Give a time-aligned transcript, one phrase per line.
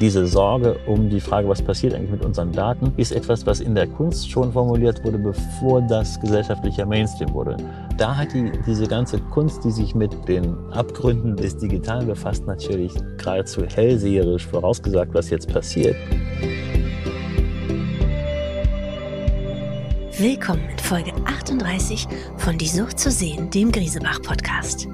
[0.00, 3.74] Diese Sorge um die Frage, was passiert eigentlich mit unseren Daten, ist etwas, was in
[3.74, 7.56] der Kunst schon formuliert wurde, bevor das gesellschaftlicher Mainstream wurde.
[7.96, 12.92] Da hat die, diese ganze Kunst, die sich mit den Abgründen des Digitalen befasst, natürlich
[13.16, 15.96] geradezu hellseherisch vorausgesagt, was jetzt passiert.
[20.20, 22.08] Willkommen in Folge 38
[22.38, 24.88] von Die Sucht zu sehen, dem Griesebach-Podcast.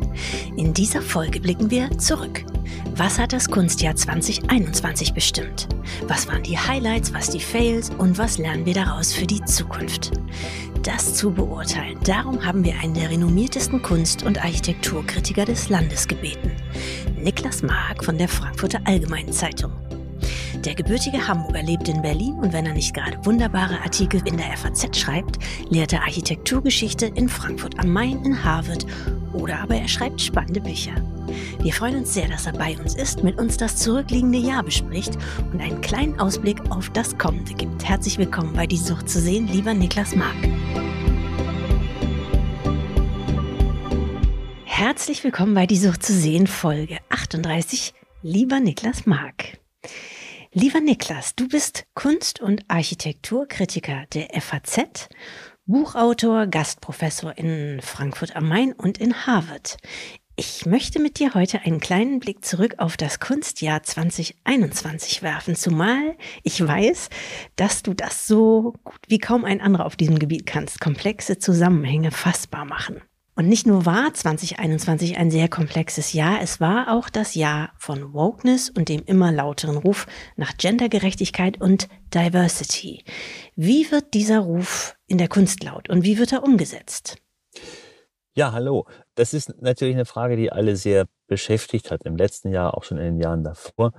[0.58, 2.44] In dieser Folge blicken wir zurück.
[2.96, 5.66] Was hat das Kunstjahr 2021 bestimmt?
[6.08, 10.10] Was waren die Highlights, was die Fails und was lernen wir daraus für die Zukunft?
[10.82, 16.52] Das zu beurteilen, darum haben wir einen der renommiertesten Kunst- und Architekturkritiker des Landes gebeten.
[17.18, 19.72] Niklas Mark von der Frankfurter Allgemeinen Zeitung.
[20.64, 24.56] Der gebürtige Hamburger lebt in Berlin und wenn er nicht gerade wunderbare Artikel in der
[24.56, 28.86] FAZ schreibt, lehrt er Architekturgeschichte in Frankfurt am Main, in Harvard
[29.34, 30.92] oder aber er schreibt spannende Bücher.
[31.60, 35.18] Wir freuen uns sehr, dass er bei uns ist, mit uns das zurückliegende Jahr bespricht
[35.52, 37.86] und einen kleinen Ausblick auf das kommende gibt.
[37.86, 40.36] Herzlich willkommen bei Die Sucht zu sehen, lieber Niklas Mark.
[44.64, 49.58] Herzlich willkommen bei Die Sucht zu sehen, Folge 38, lieber Niklas Mark.
[50.56, 55.08] Lieber Niklas, du bist Kunst- und Architekturkritiker der FAZ,
[55.66, 59.78] Buchautor, Gastprofessor in Frankfurt am Main und in Harvard.
[60.36, 66.16] Ich möchte mit dir heute einen kleinen Blick zurück auf das Kunstjahr 2021 werfen, zumal
[66.44, 67.08] ich weiß,
[67.56, 72.12] dass du das so gut wie kaum ein anderer auf diesem Gebiet kannst, komplexe Zusammenhänge
[72.12, 73.02] fassbar machen.
[73.36, 78.12] Und nicht nur war 2021 ein sehr komplexes Jahr, es war auch das Jahr von
[78.14, 80.06] Wokeness und dem immer lauteren Ruf
[80.36, 83.02] nach Gendergerechtigkeit und Diversity.
[83.56, 87.16] Wie wird dieser Ruf in der Kunst laut und wie wird er umgesetzt?
[88.36, 88.86] Ja, hallo.
[89.16, 92.98] Das ist natürlich eine Frage, die alle sehr beschäftigt hat, im letzten Jahr, auch schon
[92.98, 93.92] in den Jahren davor.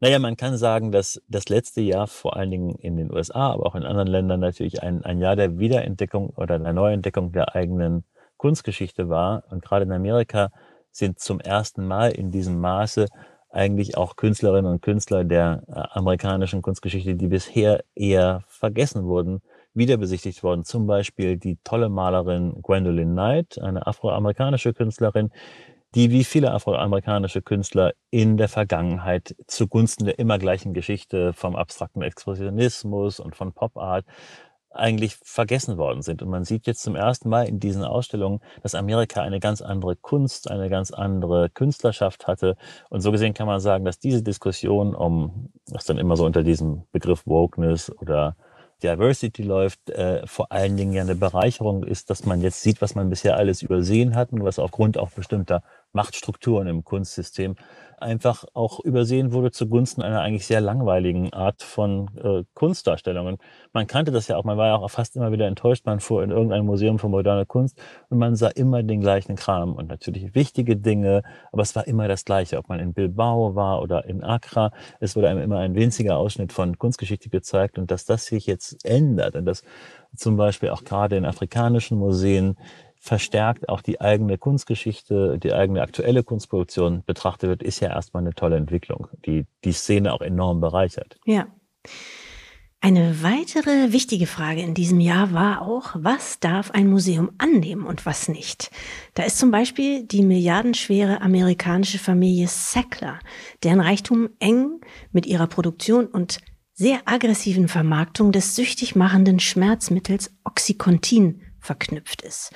[0.00, 3.66] Naja, man kann sagen, dass das letzte Jahr vor allen Dingen in den USA, aber
[3.66, 8.04] auch in anderen Ländern natürlich ein, ein Jahr der Wiederentdeckung oder der Neuentdeckung der eigenen
[8.42, 9.44] Kunstgeschichte war.
[9.50, 10.50] Und gerade in Amerika
[10.90, 13.06] sind zum ersten Mal in diesem Maße
[13.50, 19.42] eigentlich auch Künstlerinnen und Künstler der äh, amerikanischen Kunstgeschichte, die bisher eher vergessen wurden,
[19.74, 20.64] wiederbesichtigt worden.
[20.64, 25.30] Zum Beispiel die tolle Malerin Gwendolyn Knight, eine afroamerikanische Künstlerin,
[25.94, 32.02] die wie viele afroamerikanische Künstler in der Vergangenheit zugunsten der immer gleichen Geschichte vom abstrakten
[32.02, 34.04] Expressionismus und von Pop Art
[34.74, 36.22] eigentlich vergessen worden sind.
[36.22, 39.96] Und man sieht jetzt zum ersten Mal in diesen Ausstellungen, dass Amerika eine ganz andere
[39.96, 42.56] Kunst, eine ganz andere Künstlerschaft hatte.
[42.90, 46.42] Und so gesehen kann man sagen, dass diese Diskussion um, was dann immer so unter
[46.42, 48.36] diesem Begriff Wokeness oder
[48.82, 52.94] Diversity läuft, äh, vor allen Dingen ja eine Bereicherung ist, dass man jetzt sieht, was
[52.94, 55.62] man bisher alles übersehen hat und was aufgrund auch bestimmter
[55.92, 57.56] Machtstrukturen im Kunstsystem
[58.02, 63.38] einfach auch übersehen wurde zugunsten einer eigentlich sehr langweiligen Art von äh, Kunstdarstellungen.
[63.72, 66.22] Man kannte das ja auch, man war ja auch fast immer wieder enttäuscht, man fuhr
[66.22, 67.80] in irgendein Museum für moderne Kunst
[68.10, 72.08] und man sah immer den gleichen Kram und natürlich wichtige Dinge, aber es war immer
[72.08, 75.74] das Gleiche, ob man in Bilbao war oder in Accra, es wurde einem immer ein
[75.74, 79.62] winziger Ausschnitt von Kunstgeschichte gezeigt und dass das sich jetzt ändert und dass
[80.14, 82.56] zum Beispiel auch gerade in afrikanischen Museen
[83.02, 88.32] verstärkt auch die eigene Kunstgeschichte, die eigene aktuelle Kunstproduktion betrachtet wird, ist ja erstmal eine
[88.32, 91.18] tolle Entwicklung, die die Szene auch enorm bereichert.
[91.26, 91.48] Ja.
[92.80, 98.06] Eine weitere wichtige Frage in diesem Jahr war auch, was darf ein Museum annehmen und
[98.06, 98.70] was nicht?
[99.14, 103.18] Da ist zum Beispiel die milliardenschwere amerikanische Familie Sackler,
[103.64, 104.80] deren Reichtum eng
[105.10, 106.38] mit ihrer Produktion und
[106.72, 112.52] sehr aggressiven Vermarktung des süchtig machenden Schmerzmittels Oxycontin verknüpft ist.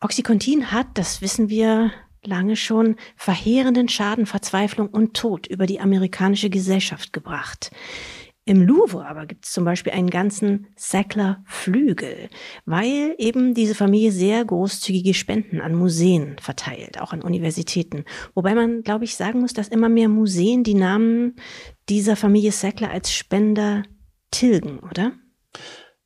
[0.00, 1.92] Oxycontin hat, das wissen wir
[2.22, 7.70] lange schon, verheerenden Schaden, Verzweiflung und Tod über die amerikanische Gesellschaft gebracht.
[8.48, 12.28] Im Louvre aber gibt es zum Beispiel einen ganzen Sackler-Flügel,
[12.64, 18.04] weil eben diese Familie sehr großzügige Spenden an Museen verteilt, auch an Universitäten.
[18.34, 21.34] Wobei man, glaube ich, sagen muss, dass immer mehr Museen die Namen
[21.88, 23.82] dieser Familie Sackler als Spender
[24.30, 25.12] tilgen, oder?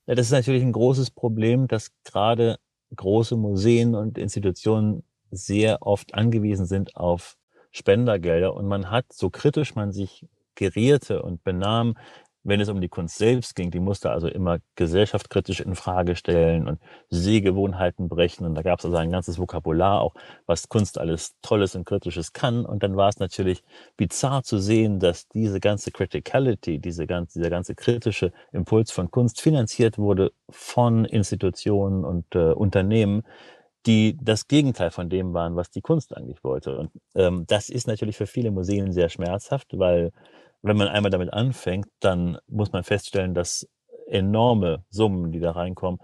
[0.07, 2.57] Ja, das ist natürlich ein großes Problem, dass gerade
[2.95, 7.37] große Museen und Institutionen sehr oft angewiesen sind auf
[7.71, 8.55] Spendergelder.
[8.55, 11.97] Und man hat, so kritisch man sich gerierte und benahm,
[12.43, 16.67] wenn es um die Kunst selbst ging, die musste also immer gesellschaftskritisch in Frage stellen
[16.69, 18.47] und Sehgewohnheiten brechen.
[18.47, 20.15] Und da gab es also ein ganzes Vokabular auch,
[20.47, 22.65] was Kunst alles Tolles und Kritisches kann.
[22.65, 23.63] Und dann war es natürlich
[23.97, 29.41] bizarr zu sehen, dass diese ganze Criticality, diese ganze, dieser ganze kritische Impuls von Kunst
[29.41, 33.23] finanziert wurde von Institutionen und äh, Unternehmen,
[33.87, 36.77] die das Gegenteil von dem waren, was die Kunst eigentlich wollte.
[36.77, 40.13] Und ähm, das ist natürlich für viele Museen sehr schmerzhaft, weil
[40.63, 43.69] Wenn man einmal damit anfängt, dann muss man feststellen, dass
[44.07, 46.01] enorme Summen, die da reinkommen,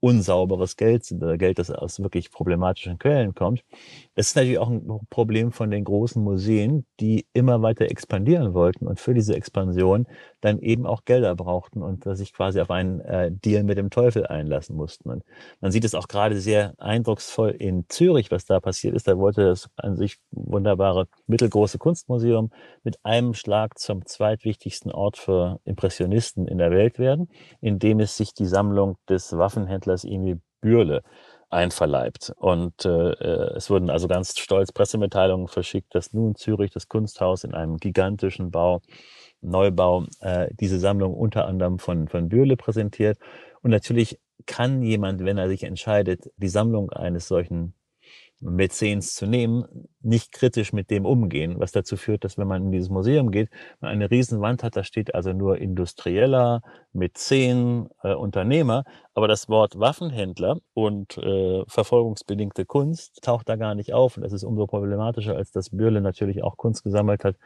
[0.00, 3.64] unsauberes Geld sind oder Geld, das aus wirklich problematischen Quellen kommt.
[4.14, 8.86] Das ist natürlich auch ein Problem von den großen Museen, die immer weiter expandieren wollten
[8.86, 10.06] und für diese Expansion
[10.40, 14.26] dann eben auch Gelder brauchten und sich quasi auf einen äh, Deal mit dem Teufel
[14.26, 15.10] einlassen mussten.
[15.10, 15.24] Und
[15.60, 19.08] man sieht es auch gerade sehr eindrucksvoll in Zürich, was da passiert ist.
[19.08, 22.50] Da wollte das an sich wunderbare mittelgroße Kunstmuseum
[22.84, 27.28] mit einem Schlag zum zweitwichtigsten Ort für Impressionisten in der Welt werden,
[27.60, 31.02] indem es sich die Sammlung des Waffenhändlers Emil Bürle
[31.50, 32.32] einverleibt.
[32.36, 37.44] Und äh, äh, es wurden also ganz stolz Pressemitteilungen verschickt, dass nun Zürich das Kunsthaus
[37.44, 38.82] in einem gigantischen Bau
[39.40, 43.18] Neubau äh, diese Sammlung unter anderem von, von Bürle präsentiert.
[43.62, 47.74] Und natürlich kann jemand, wenn er sich entscheidet, die Sammlung eines solchen
[48.40, 49.64] Mäzens zu nehmen,
[50.00, 53.50] nicht kritisch mit dem umgehen, was dazu führt, dass wenn man in dieses Museum geht,
[53.80, 56.62] man eine Riesenwand hat, da steht also nur Industrieller,
[56.92, 63.92] Mäzen, äh, Unternehmer, aber das Wort Waffenhändler und äh, verfolgungsbedingte Kunst taucht da gar nicht
[63.92, 64.16] auf.
[64.16, 67.36] Und das ist umso problematischer, als dass Bürle natürlich auch Kunst gesammelt hat,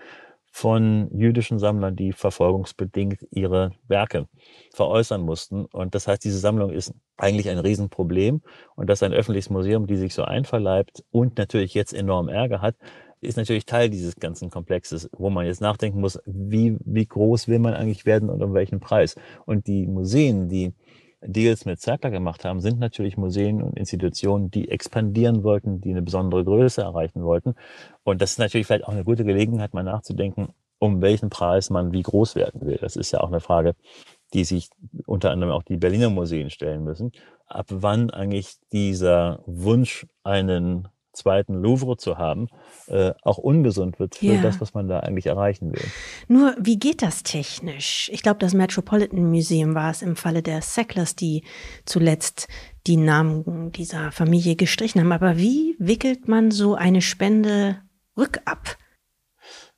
[0.55, 4.29] von jüdischen Sammlern, die verfolgungsbedingt ihre Werke
[4.75, 5.65] veräußern mussten.
[5.65, 8.43] Und das heißt, diese Sammlung ist eigentlich ein Riesenproblem.
[8.77, 12.77] Und dass ein öffentliches Museum, die sich so einverleibt und natürlich jetzt enorm Ärger hat,
[13.23, 17.59] ist natürlich Teil dieses ganzen Komplexes, wo man jetzt nachdenken muss, wie, wie groß will
[17.59, 19.15] man eigentlich werden und um welchen Preis.
[19.47, 20.75] Und die Museen, die
[21.25, 26.03] Deals mit Zerkler gemacht haben, sind natürlich Museen und Institutionen, die expandieren wollten, die eine
[26.03, 27.55] besondere Größe erreichen wollten.
[28.03, 30.49] Und das ist natürlich vielleicht auch eine gute Gelegenheit, mal nachzudenken,
[30.79, 32.79] um welchen Preis man wie groß werden will.
[32.81, 33.75] Das ist ja auch eine Frage,
[34.35, 34.69] die sich
[35.07, 37.13] unter anderem auch die Berliner Museen stellen müssen.
[37.47, 42.49] Ab wann eigentlich dieser Wunsch, einen zweiten Louvre zu haben,
[42.87, 44.43] äh, auch ungesund wird für ja.
[44.43, 45.85] das, was man da eigentlich erreichen will.
[46.29, 48.11] Nur, wie geht das technisch?
[48.13, 51.45] Ich glaube, das Metropolitan Museum war es im Falle der Sacklers, die
[51.85, 52.49] zuletzt
[52.87, 55.13] die Namen dieser Familie gestrichen haben.
[55.13, 57.79] Aber wie wickelt man so eine Spende
[58.17, 58.77] rückab?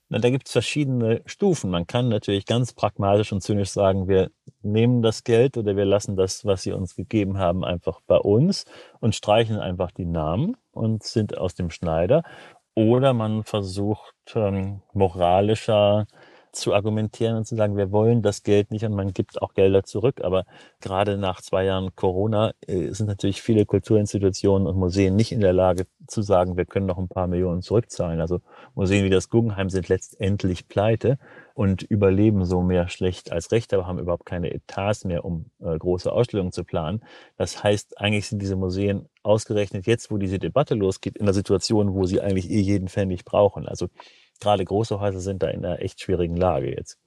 [0.09, 1.71] Na, da gibt es verschiedene Stufen.
[1.71, 4.31] Man kann natürlich ganz pragmatisch und zynisch sagen, wir
[4.65, 8.65] nehmen das Geld oder wir lassen das, was sie uns gegeben haben, einfach bei uns
[9.01, 12.23] und streichen einfach die Namen und sind aus dem Schneider.
[12.75, 16.07] Oder man versucht ähm, moralischer
[16.55, 19.85] zu argumentieren und zu sagen, wir wollen das Geld nicht und man gibt auch Gelder
[19.85, 20.21] zurück.
[20.23, 20.45] Aber
[20.81, 25.53] gerade nach zwei Jahren Corona äh, sind natürlich viele Kulturinstitutionen und Museen nicht in der
[25.53, 28.21] Lage zu sagen, wir können noch ein paar Millionen zurückzahlen.
[28.21, 28.41] Also
[28.75, 31.19] Museen wie das Guggenheim sind letztendlich pleite
[31.55, 35.77] und überleben so mehr schlecht als recht, aber haben überhaupt keine Etats mehr, um äh,
[35.79, 37.03] große Ausstellungen zu planen.
[37.37, 41.95] Das heißt, eigentlich sind diese Museen ausgerechnet jetzt, wo diese Debatte losgeht, in der Situation,
[41.95, 43.67] wo sie eigentlich eh jeden Pfennig brauchen.
[43.67, 43.89] Also
[44.41, 46.99] gerade große Häuser sind da in einer echt schwierigen Lage jetzt.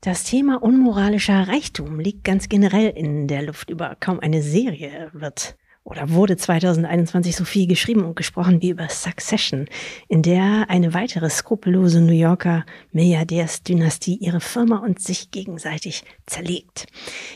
[0.00, 3.70] Das Thema unmoralischer Reichtum liegt ganz generell in der Luft.
[3.70, 8.88] Über kaum eine Serie wird oder wurde 2021 so viel geschrieben und gesprochen wie über
[8.88, 9.66] Succession,
[10.08, 16.86] in der eine weitere skrupellose New Yorker Milliardärsdynastie ihre Firma und sich gegenseitig zerlegt.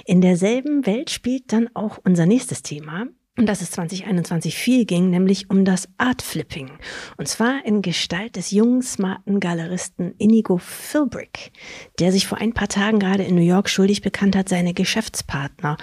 [0.05, 3.07] In derselben Welt spielt dann auch unser nächstes Thema,
[3.39, 6.71] und dass es 2021 viel ging, nämlich um das Art Flipping.
[7.17, 11.53] Und zwar in Gestalt des jungen, smarten Galeristen Inigo Philbrick,
[11.99, 15.77] der sich vor ein paar Tagen gerade in New York schuldig bekannt hat, seine Geschäftspartner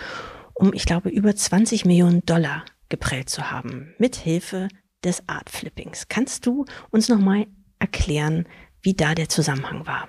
[0.54, 4.68] um, ich glaube, über 20 Millionen Dollar geprellt zu haben, mit Hilfe
[5.04, 6.08] des Art Flippings.
[6.08, 7.48] Kannst du uns nochmal
[7.80, 8.48] erklären,
[8.82, 10.08] wie da der Zusammenhang war?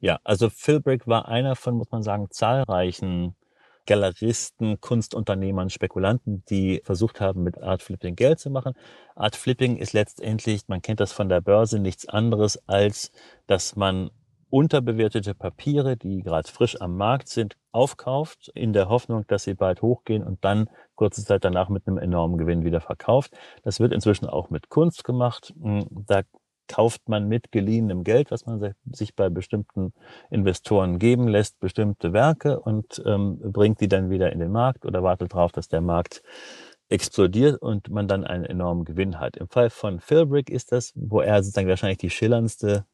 [0.00, 3.34] Ja, also Philbrick war einer von, muss man sagen, zahlreichen
[3.88, 8.74] Galeristen, Kunstunternehmern, Spekulanten, die versucht haben, mit Art Flipping Geld zu machen.
[9.16, 13.10] Art Flipping ist letztendlich, man kennt das von der Börse, nichts anderes, als
[13.46, 14.10] dass man
[14.50, 19.80] unterbewertete Papiere, die gerade frisch am Markt sind, aufkauft, in der Hoffnung, dass sie bald
[19.80, 23.32] hochgehen und dann kurze Zeit danach mit einem enormen Gewinn wieder verkauft.
[23.62, 25.54] Das wird inzwischen auch mit Kunst gemacht.
[26.06, 26.22] Da
[26.68, 29.92] kauft man mit geliehenem Geld, was man sich bei bestimmten
[30.30, 35.02] Investoren geben lässt, bestimmte Werke und ähm, bringt die dann wieder in den Markt oder
[35.02, 36.22] wartet darauf, dass der Markt
[36.88, 39.36] explodiert und man dann einen enormen Gewinn hat.
[39.36, 42.86] Im Fall von Philbrick ist das, wo er sozusagen wahrscheinlich die schillerndste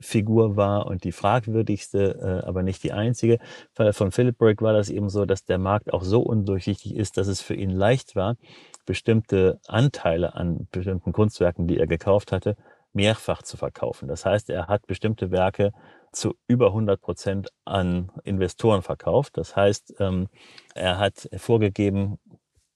[0.00, 3.34] Figur war und die fragwürdigste, äh, aber nicht die einzige.
[3.34, 3.40] Im
[3.74, 7.28] Fall von Philbrick war das eben so, dass der Markt auch so undurchsichtig ist, dass
[7.28, 8.36] es für ihn leicht war,
[8.84, 12.56] bestimmte Anteile an bestimmten Kunstwerken, die er gekauft hatte,
[12.92, 14.08] mehrfach zu verkaufen.
[14.08, 15.72] Das heißt, er hat bestimmte Werke
[16.12, 19.36] zu über 100 Prozent an Investoren verkauft.
[19.36, 20.28] Das heißt, ähm,
[20.74, 22.18] er hat vorgegeben,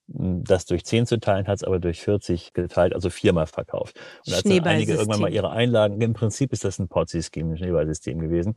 [0.08, 3.98] das durch 10 zu teilen, hat es aber durch 40 geteilt, also viermal verkauft.
[4.26, 7.56] Und als dann einige irgendwann mal ihre Einlagen, im Prinzip ist das ein Ponzi-Scheme, ein
[7.56, 8.56] Schneeballsystem gewesen.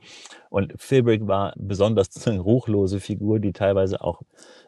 [0.50, 4.22] Und Philbrick war besonders eine ruchlose Figur, die teilweise auch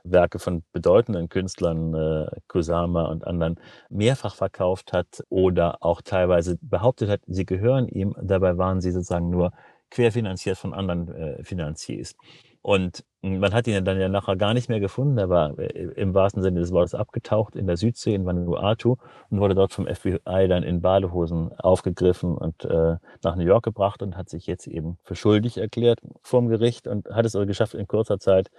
[0.03, 3.59] Werke von bedeutenden Künstlern, äh, Kusama und anderen,
[3.89, 8.15] mehrfach verkauft hat oder auch teilweise behauptet hat, sie gehören ihm.
[8.19, 9.51] Dabei waren sie sozusagen nur
[9.91, 12.15] querfinanziert von anderen äh, Finanziers.
[12.61, 15.17] Und man hat ihn dann ja nachher gar nicht mehr gefunden.
[15.17, 18.97] Er war äh, im wahrsten Sinne des Wortes abgetaucht in der Südsee in Vanuatu
[19.29, 24.01] und wurde dort vom FBI dann in Badehosen aufgegriffen und äh, nach New York gebracht
[24.01, 27.73] und hat sich jetzt eben für schuldig erklärt vorm Gericht und hat es aber geschafft,
[27.73, 28.49] in kurzer Zeit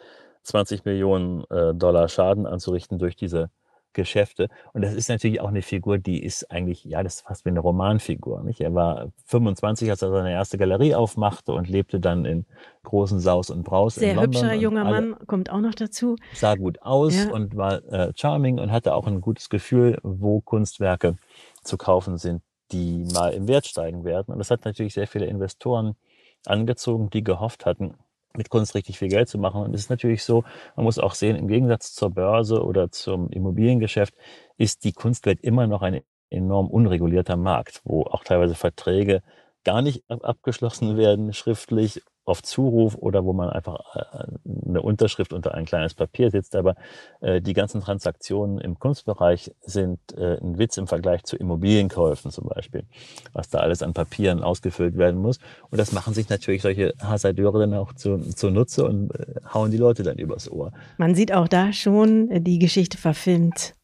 [0.45, 3.51] 20 Millionen äh, Dollar Schaden anzurichten durch diese
[3.93, 4.49] Geschäfte.
[4.73, 7.51] Und das ist natürlich auch eine Figur, die ist eigentlich, ja, das ist fast wie
[7.51, 8.43] eine Romanfigur.
[8.43, 8.61] Nicht?
[8.61, 12.47] Er war 25, als er seine erste Galerie aufmachte und lebte dann in
[12.85, 16.17] großen Saus und Braus Sehr hübscher junger Mann, kommt auch noch dazu.
[16.35, 17.31] Sah gut aus ja.
[17.31, 21.17] und war äh, charming und hatte auch ein gutes Gefühl, wo Kunstwerke
[21.63, 24.33] zu kaufen sind, die mal im Wert steigen werden.
[24.33, 25.97] Und das hat natürlich sehr viele Investoren
[26.47, 27.95] angezogen, die gehofft hatten,
[28.37, 29.63] mit Kunst richtig viel Geld zu machen.
[29.63, 30.45] Und es ist natürlich so,
[30.77, 34.15] man muss auch sehen, im Gegensatz zur Börse oder zum Immobiliengeschäft
[34.57, 39.23] ist die Kunstwelt immer noch ein enorm unregulierter Markt, wo auch teilweise Verträge
[39.65, 45.55] gar nicht abgeschlossen werden schriftlich auf Zuruf oder wo man einfach äh, eine Unterschrift unter
[45.55, 46.55] ein kleines Papier setzt.
[46.55, 46.77] Aber
[47.21, 52.49] äh, die ganzen Transaktionen im Kunstbereich sind äh, ein Witz im Vergleich zu Immobilienkäufen zum
[52.49, 52.85] Beispiel,
[53.33, 55.39] was da alles an Papieren ausgefüllt werden muss.
[55.71, 59.11] Und das machen sich natürlich solche Hasardeure dann auch zu, zunutze und
[59.53, 60.73] hauen die Leute dann übers Ohr.
[60.99, 63.75] Man sieht auch da schon die Geschichte verfilmt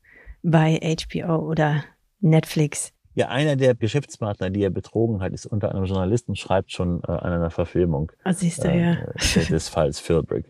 [0.42, 1.84] bei HBO oder
[2.20, 2.92] Netflix.
[3.18, 7.02] Ja, einer der Geschäftspartner, die er betrogen hat, ist unter anderem Journalist und schreibt schon
[7.02, 8.96] äh, an einer Verfilmung oh, siehst du, äh, ja.
[9.50, 10.44] des Falls Philbrick.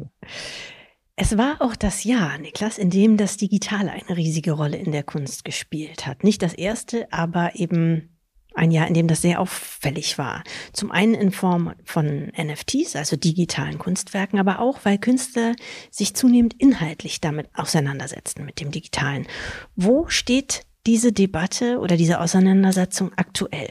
[1.16, 5.02] Es war auch das Jahr, Niklas, in dem das Digitale eine riesige Rolle in der
[5.02, 6.24] Kunst gespielt hat.
[6.24, 8.10] Nicht das erste, aber eben
[8.54, 10.44] ein Jahr, in dem das sehr auffällig war.
[10.74, 15.54] Zum einen in Form von NFTs, also digitalen Kunstwerken, aber auch, weil Künstler
[15.90, 19.26] sich zunehmend inhaltlich damit auseinandersetzten, mit dem Digitalen.
[19.74, 23.68] Wo steht diese Debatte oder diese Auseinandersetzung aktuell?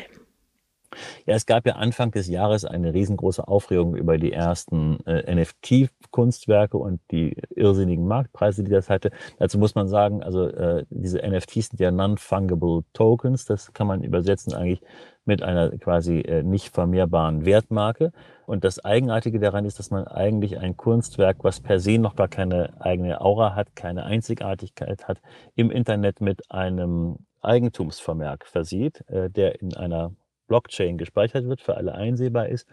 [1.25, 6.77] Ja, es gab ja Anfang des Jahres eine riesengroße Aufregung über die ersten äh, NFT-Kunstwerke
[6.77, 9.09] und die irrsinnigen Marktpreise, die das hatte.
[9.39, 13.45] Dazu muss man sagen, also äh, diese NFTs sind ja Non-Fungible Tokens.
[13.45, 14.81] Das kann man übersetzen eigentlich
[15.27, 18.11] mit einer quasi äh, nicht vermehrbaren Wertmarke.
[18.45, 22.27] Und das Eigenartige daran ist, dass man eigentlich ein Kunstwerk, was per se noch gar
[22.27, 25.21] keine eigene Aura hat, keine Einzigartigkeit hat,
[25.55, 30.11] im Internet mit einem Eigentumsvermerk versieht, äh, der in einer
[30.47, 32.67] Blockchain gespeichert wird, für alle einsehbar ist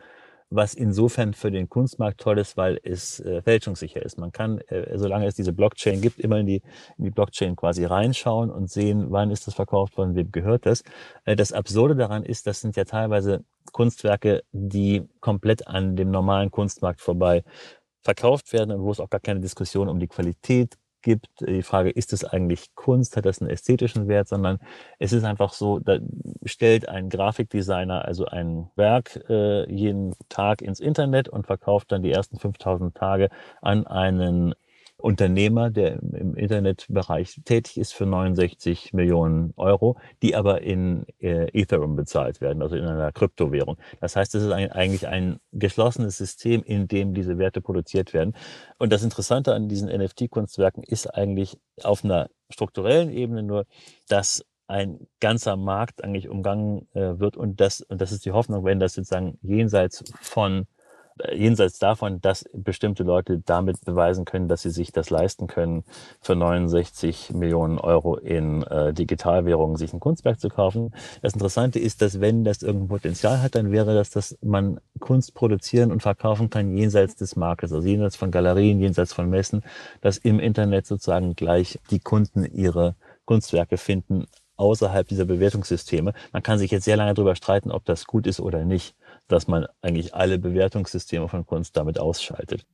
[0.54, 4.18] was insofern für den Kunstmarkt toll ist, weil es äh, fälschungssicher ist.
[4.18, 6.62] Man kann, äh, solange es diese Blockchain gibt, immer in die,
[6.98, 10.82] in die Blockchain quasi reinschauen und sehen, wann ist das verkauft worden, wem gehört das.
[11.24, 16.50] Äh, das Absurde daran ist, das sind ja teilweise Kunstwerke, die komplett an dem normalen
[16.50, 17.42] Kunstmarkt vorbei
[18.02, 21.28] verkauft werden und wo es auch gar keine Diskussion um die Qualität gibt.
[21.40, 24.58] Die Frage, ist es eigentlich Kunst, hat das einen ästhetischen Wert, sondern
[24.98, 25.98] es ist einfach so, da
[26.44, 32.10] stellt ein Grafikdesigner also ein Werk äh, jeden Tag ins Internet und verkauft dann die
[32.10, 33.28] ersten 5000 Tage
[33.62, 34.54] an einen
[35.04, 41.94] Unternehmer, der im Internetbereich tätig ist, für 69 Millionen Euro, die aber in äh, Ethereum
[41.94, 43.76] bezahlt werden, also in einer Kryptowährung.
[44.00, 48.34] Das heißt, es ist ein, eigentlich ein geschlossenes System, in dem diese Werte produziert werden.
[48.78, 53.66] Und das Interessante an diesen NFT-Kunstwerken ist eigentlich auf einer strukturellen Ebene nur,
[54.08, 58.64] dass ein ganzer Markt eigentlich umgangen äh, wird und das, und das ist die Hoffnung,
[58.64, 60.66] wenn das sozusagen jenseits von
[61.32, 65.84] jenseits davon, dass bestimmte Leute damit beweisen können, dass sie sich das leisten können,
[66.20, 70.92] für 69 Millionen Euro in äh, Digitalwährungen sich ein Kunstwerk zu kaufen.
[71.22, 75.34] Das Interessante ist, dass wenn das irgendein Potenzial hat, dann wäre das, dass man Kunst
[75.34, 79.62] produzieren und verkaufen kann jenseits des Marktes, also jenseits von Galerien, jenseits von Messen,
[80.00, 86.12] dass im Internet sozusagen gleich die Kunden ihre Kunstwerke finden außerhalb dieser Bewertungssysteme.
[86.32, 88.94] Man kann sich jetzt sehr lange darüber streiten, ob das gut ist oder nicht
[89.28, 92.66] dass man eigentlich alle Bewertungssysteme von Kunst damit ausschaltet.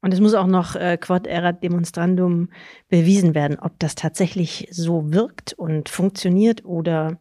[0.00, 2.50] Und es muss auch noch äh, quod erat demonstrandum
[2.88, 7.18] bewiesen werden, ob das tatsächlich so wirkt und funktioniert oder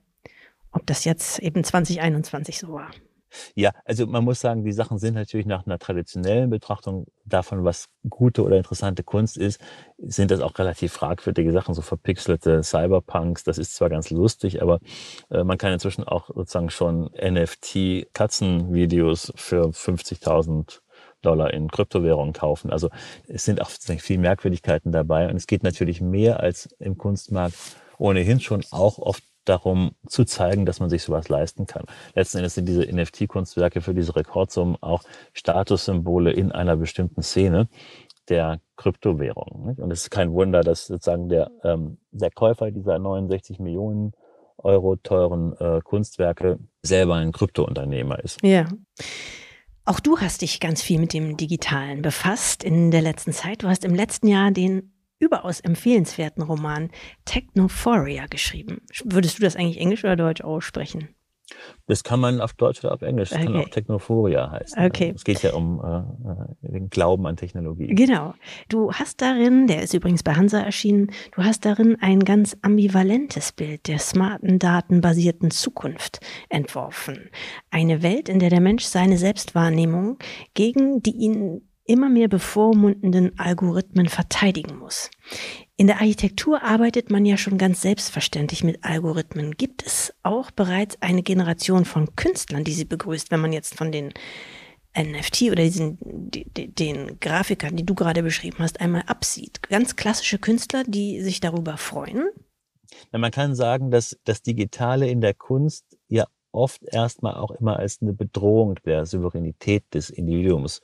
[0.72, 2.92] ob das jetzt eben 2021 so war.
[3.56, 7.90] Ja, also man muss sagen, die Sachen sind natürlich nach einer traditionellen Betrachtung davon, was
[8.10, 9.60] gute oder interessante Kunst ist,
[9.98, 13.44] sind das auch relativ fragwürdige Sachen, so verpixelte Cyberpunks.
[13.44, 14.80] Das ist zwar ganz lustig, aber
[15.30, 20.80] äh, man kann inzwischen auch sozusagen schon NFT-Katzenvideos für 50.000
[21.22, 22.72] Dollar in Kryptowährungen kaufen.
[22.72, 22.90] Also
[23.28, 27.56] es sind auch viel Merkwürdigkeiten dabei und es geht natürlich mehr als im Kunstmarkt
[27.98, 31.86] ohnehin schon auch oft darum zu zeigen, dass man sich sowas leisten kann.
[32.16, 37.68] Letzten Endes sind diese NFT-Kunstwerke für diese Rekordsummen auch Statussymbole in einer bestimmten Szene
[38.30, 39.76] der Kryptowährung.
[39.78, 44.14] Und es ist kein Wunder, dass sozusagen der, ähm, der Käufer dieser 69 Millionen
[44.58, 48.42] Euro teuren äh, Kunstwerke selber ein Kryptounternehmer ist.
[48.44, 48.68] Ja.
[49.86, 53.64] Auch du hast dich ganz viel mit dem Digitalen befasst in der letzten Zeit.
[53.64, 56.90] Du hast im letzten Jahr den überaus empfehlenswerten Roman
[57.26, 58.82] Technophoria geschrieben.
[59.04, 61.10] Würdest du das eigentlich Englisch oder Deutsch aussprechen?
[61.86, 63.30] Das kann man auf Deutsch oder auf Englisch.
[63.30, 63.48] Das okay.
[63.48, 64.86] kann auch Technophoria heißen.
[64.86, 65.14] Okay.
[65.16, 67.88] Es geht ja um äh, den Glauben an Technologie.
[67.88, 68.34] Genau.
[68.68, 73.54] Du hast darin, der ist übrigens bei Hansa erschienen, du hast darin ein ganz ambivalentes
[73.54, 76.20] Bild der smarten, datenbasierten Zukunft
[76.50, 77.30] entworfen.
[77.72, 80.18] Eine Welt, in der der Mensch seine Selbstwahrnehmung
[80.54, 85.10] gegen die ihn immer mehr bevormundenden Algorithmen verteidigen muss.
[85.78, 89.52] In der Architektur arbeitet man ja schon ganz selbstverständlich mit Algorithmen.
[89.58, 93.92] Gibt es auch bereits eine Generation von Künstlern, die sie begrüßt, wenn man jetzt von
[93.92, 94.14] den
[94.98, 99.62] NFT oder diesen, den Grafikern, die du gerade beschrieben hast, einmal absieht?
[99.70, 102.28] Ganz klassische Künstler, die sich darüber freuen?
[103.12, 107.78] Ja, man kann sagen, dass das Digitale in der Kunst ja oft erstmal auch immer
[107.78, 110.82] als eine Bedrohung der Souveränität des Individuums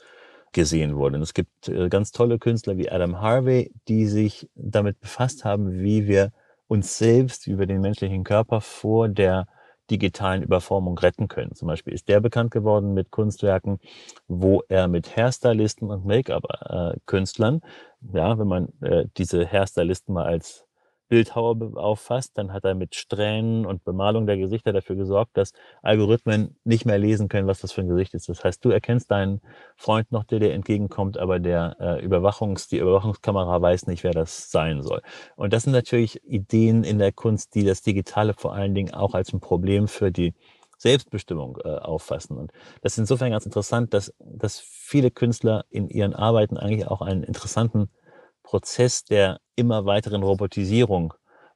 [0.54, 1.18] gesehen wurde.
[1.18, 5.82] Und es gibt äh, ganz tolle Künstler wie Adam Harvey, die sich damit befasst haben,
[5.82, 6.32] wie wir
[6.68, 9.48] uns selbst über den menschlichen Körper vor der
[9.92, 11.54] digitalen Überformung retten können.
[11.56, 13.80] Zum Beispiel ist der bekannt geworden mit Kunstwerken,
[14.28, 20.66] wo er mit Hairstylisten und Make-up-Künstlern, äh, ja, wenn man äh, diese Hairstylisten mal als
[21.14, 25.54] Bildhauer auffasst, dann hat er mit Strähnen und Bemalung der Gesichter dafür gesorgt, dass
[25.84, 28.30] Algorithmen nicht mehr lesen können, was das für ein Gesicht ist.
[28.30, 29.40] Das heißt, du erkennst deinen
[29.76, 34.50] Freund noch, der dir entgegenkommt, aber der äh, Überwachungs, die Überwachungskamera weiß nicht, wer das
[34.50, 35.04] sein soll.
[35.36, 39.14] Und das sind natürlich Ideen in der Kunst, die das Digitale vor allen Dingen auch
[39.14, 40.34] als ein Problem für die
[40.80, 42.40] Selbstbestimmung äh, auffassen.
[42.40, 42.52] Und
[42.82, 47.22] das ist insofern ganz interessant, dass, dass viele Künstler in ihren Arbeiten eigentlich auch einen
[47.22, 47.90] interessanten
[48.44, 51.14] Prozess der immer weiteren Robotisierung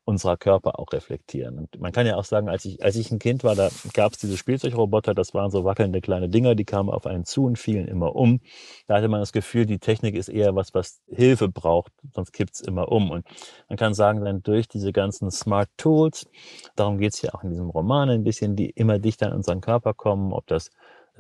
[0.07, 1.57] unserer Körper auch reflektieren.
[1.57, 4.13] Und man kann ja auch sagen, als ich, als ich ein Kind war, da gab
[4.13, 7.59] es diese Spielzeugroboter, das waren so wackelnde kleine Dinger, die kamen auf einen zu und
[7.59, 8.39] fielen immer um.
[8.87, 12.61] Da hatte man das Gefühl, die Technik ist eher was, was Hilfe braucht, sonst kippt's
[12.61, 13.11] immer um.
[13.11, 13.25] Und
[13.67, 16.25] man kann sagen, dann durch diese ganzen Smart Tools,
[16.77, 19.93] darum geht's ja auch in diesem Roman ein bisschen, die immer dichter an unseren Körper
[19.93, 20.69] kommen, ob das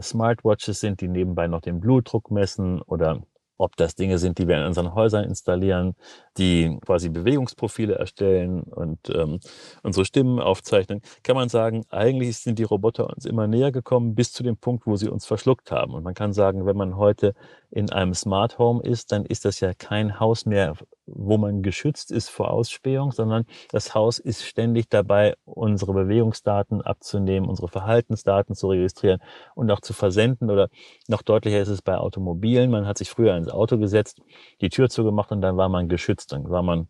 [0.01, 3.21] Smartwatches sind, die nebenbei noch den Blutdruck messen oder
[3.57, 5.95] ob das Dinge sind, die wir in unseren Häusern installieren,
[6.37, 9.39] die quasi Bewegungsprofile erstellen und ähm,
[9.83, 14.31] unsere Stimmen aufzeichnen, kann man sagen, eigentlich sind die Roboter uns immer näher gekommen bis
[14.31, 15.93] zu dem Punkt, wo sie uns verschluckt haben.
[15.93, 17.33] Und man kann sagen, wenn man heute
[17.69, 20.75] in einem Smart Home ist, dann ist das ja kein Haus mehr,
[21.05, 27.49] wo man geschützt ist vor Ausspähung, sondern das Haus ist ständig dabei, unsere Bewegungsdaten abzunehmen,
[27.49, 29.19] unsere Verhaltensdaten zu registrieren
[29.55, 30.49] und auch zu versenden.
[30.49, 30.69] Oder
[31.07, 32.71] noch deutlicher ist es bei Automobilen.
[32.71, 34.21] Man hat sich früher ins Auto gesetzt,
[34.61, 36.31] die Tür zugemacht und dann war man geschützt.
[36.31, 36.87] Dann war man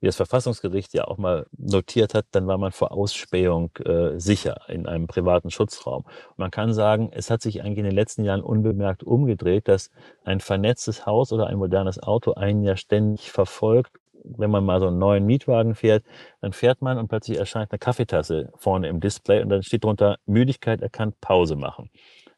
[0.00, 4.60] wie das Verfassungsgericht ja auch mal notiert hat, dann war man vor Ausspähung äh, sicher
[4.68, 6.02] in einem privaten Schutzraum.
[6.02, 9.90] Und man kann sagen, es hat sich eigentlich in den letzten Jahren unbemerkt umgedreht, dass
[10.24, 13.92] ein vernetztes Haus oder ein modernes Auto einen ja ständig verfolgt.
[14.22, 16.04] Wenn man mal so einen neuen Mietwagen fährt,
[16.40, 20.18] dann fährt man und plötzlich erscheint eine Kaffeetasse vorne im Display und dann steht drunter
[20.26, 21.90] Müdigkeit erkannt, Pause machen.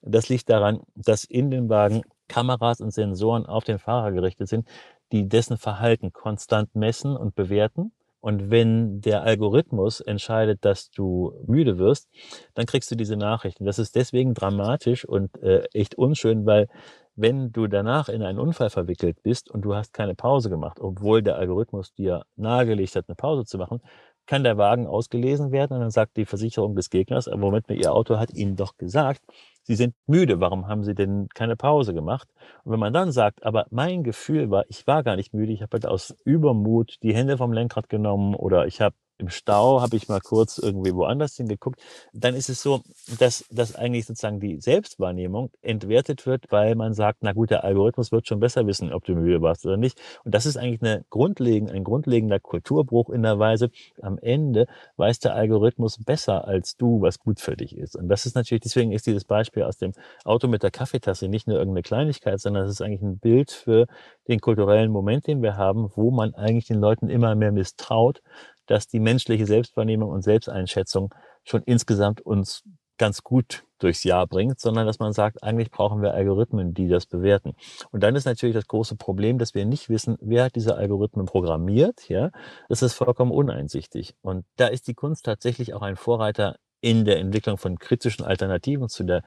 [0.03, 4.69] Das liegt daran, dass in den Wagen Kameras und Sensoren auf den Fahrer gerichtet sind,
[5.13, 7.93] die dessen Verhalten konstant messen und bewerten.
[8.21, 12.09] Und wenn der Algorithmus entscheidet, dass du müde wirst,
[12.55, 13.65] dann kriegst du diese Nachrichten.
[13.65, 16.69] Das ist deswegen dramatisch und äh, echt unschön, weil
[17.15, 21.23] wenn du danach in einen Unfall verwickelt bist und du hast keine Pause gemacht, obwohl
[21.23, 23.81] der Algorithmus dir nahegelegt hat, eine Pause zu machen,
[24.29, 27.93] kann der Wagen ausgelesen werden und dann sagt die Versicherung des Gegners, aber Moment, Ihr
[27.93, 29.23] Auto hat Ihnen doch gesagt,
[29.63, 32.29] Sie sind müde, warum haben Sie denn keine Pause gemacht?
[32.63, 35.63] Und wenn man dann sagt, aber mein Gefühl war, ich war gar nicht müde, ich
[35.63, 39.97] habe halt aus Übermut die Hände vom Lenkrad genommen oder ich habe im Stau habe
[39.97, 41.81] ich mal kurz irgendwie woanders hingeguckt,
[42.13, 42.83] dann ist es so,
[43.19, 48.13] dass, dass eigentlich sozusagen die Selbstwahrnehmung entwertet wird, weil man sagt, na gut, der Algorithmus
[48.13, 50.01] wird schon besser wissen, ob du müde warst oder nicht.
[50.25, 55.19] Und das ist eigentlich eine grundlegend, ein grundlegender Kulturbruch in der Weise, am Ende weiß
[55.19, 57.97] der Algorithmus besser als du, was gut für dich ist.
[57.97, 59.93] Und das ist natürlich, deswegen ist dieses Beispiel aus dem
[60.25, 63.87] Auto mit der Kaffeetasse nicht nur irgendeine Kleinigkeit, sondern es ist eigentlich ein Bild für
[64.29, 68.23] den kulturellen Moment, den wir haben, wo man eigentlich den Leuten immer mehr misstraut,
[68.69, 71.13] dass die menschliche Selbstwahrnehmung und Selbsteinschätzung
[71.45, 72.63] schon insgesamt uns
[72.99, 77.07] ganz gut durchs Jahr bringt, sondern dass man sagt, eigentlich brauchen wir Algorithmen, die das
[77.07, 77.55] bewerten.
[77.91, 81.27] Und dann ist natürlich das große Problem, dass wir nicht wissen, wer hat diese Algorithmen
[81.27, 82.09] programmiert.
[82.09, 82.31] Ja,
[82.69, 84.15] das ist vollkommen uneinsichtig.
[84.21, 88.89] Und da ist die Kunst tatsächlich auch ein Vorreiter in der Entwicklung von kritischen Alternativen
[88.89, 89.23] zu der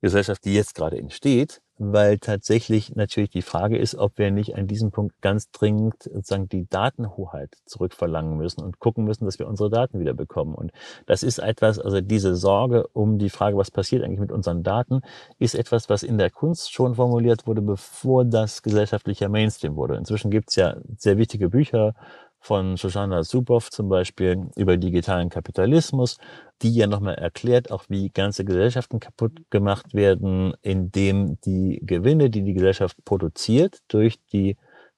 [0.00, 4.66] Gesellschaft, die jetzt gerade entsteht, weil tatsächlich natürlich die Frage ist, ob wir nicht an
[4.66, 9.68] diesem Punkt ganz dringend sozusagen die Datenhoheit zurückverlangen müssen und gucken müssen, dass wir unsere
[9.68, 10.54] Daten wieder bekommen.
[10.54, 10.72] Und
[11.06, 15.02] das ist etwas, also diese Sorge um die Frage, was passiert eigentlich mit unseren Daten,
[15.38, 19.96] ist etwas, was in der Kunst schon formuliert wurde, bevor das gesellschaftlicher Mainstream wurde.
[19.96, 21.94] Inzwischen gibt es ja sehr wichtige Bücher
[22.46, 26.16] von Shoshana Zuboff zum Beispiel über digitalen Kapitalismus,
[26.62, 32.42] die ja nochmal erklärt, auch wie ganze Gesellschaften kaputt gemacht werden, indem die Gewinne, die
[32.42, 34.56] die Gesellschaft produziert durch die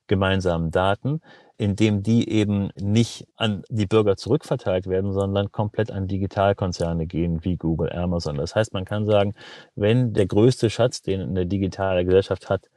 [0.09, 1.21] gemeinsamen Daten,
[1.57, 7.57] indem die eben nicht an die Bürger zurückverteilt werden, sondern komplett an Digitalkonzerne gehen wie
[7.57, 8.37] Google, Amazon.
[8.37, 9.33] Das heißt, man kann sagen,
[9.75, 12.69] wenn der größte Schatz, den eine digitale Gesellschaft hat,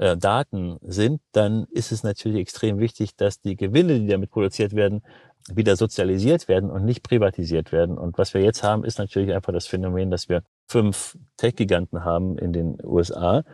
[0.00, 4.74] äh, Daten sind, dann ist es natürlich extrem wichtig, dass die Gewinne, die damit produziert
[4.74, 5.02] werden,
[5.52, 7.98] wieder sozialisiert werden und nicht privatisiert werden.
[7.98, 12.38] Und was wir jetzt haben, ist natürlich einfach das Phänomen, dass wir fünf Tech-Giganten haben
[12.38, 13.44] in den USA,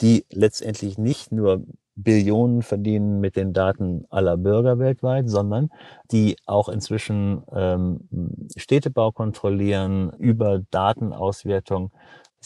[0.00, 5.70] die letztendlich nicht nur Billionen verdienen mit den Daten aller Bürger weltweit, sondern
[6.10, 11.92] die auch inzwischen ähm, Städtebau kontrollieren über Datenauswertung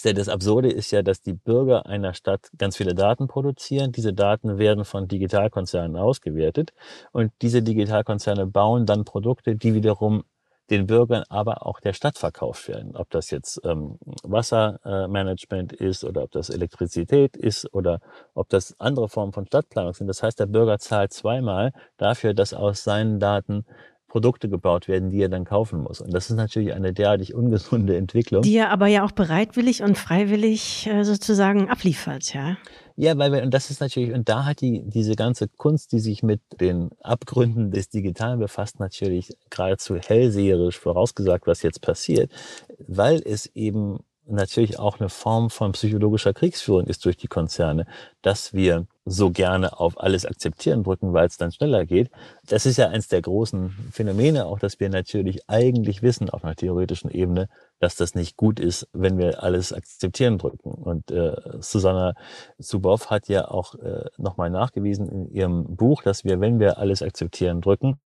[0.03, 3.93] das Absurde ist ja, dass die Bürger einer Stadt ganz viele Daten produzieren.
[3.93, 6.73] Diese Daten werden von Digitalkonzernen ausgewertet
[7.13, 10.25] und diese Digitalkonzerne bauen dann Produkte, die wiederum
[10.71, 12.97] den Bürgern, aber auch der Stadt verkauft werden.
[12.97, 18.01] Ob das jetzt ähm, Wassermanagement äh, ist oder ob das Elektrizität ist oder
[18.35, 20.09] ob das andere Formen von Stadtplanung sind.
[20.09, 23.65] Das heißt, der Bürger zahlt zweimal dafür, dass aus seinen Daten
[24.09, 26.01] Produkte gebaut werden, die er dann kaufen muss.
[26.01, 28.43] Und das ist natürlich eine derartig ungesunde Entwicklung.
[28.43, 32.57] Die er aber ja auch bereitwillig und freiwillig äh, sozusagen abliefert, ja.
[32.99, 35.99] Ja, weil wir, und das ist natürlich, und da hat die, diese ganze Kunst, die
[35.99, 42.33] sich mit den Abgründen des Digitalen befasst, natürlich geradezu hellseherisch vorausgesagt, was jetzt passiert,
[42.79, 47.87] weil es eben natürlich auch eine Form von psychologischer Kriegsführung ist durch die Konzerne,
[48.23, 52.11] dass wir so gerne auf alles akzeptieren drücken, weil es dann schneller geht.
[52.47, 56.57] Das ist ja eins der großen Phänomene, auch dass wir natürlich eigentlich wissen auf einer
[56.57, 60.71] theoretischen Ebene, dass das nicht gut ist, wenn wir alles akzeptieren drücken.
[60.71, 62.15] Und äh, Susanna
[62.61, 67.03] Zuboff hat ja auch äh, nochmal nachgewiesen in ihrem Buch, dass wir, wenn wir alles
[67.03, 68.01] akzeptieren drücken,